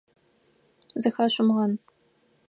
Зыхэшъумгъэн. 1.01 1.73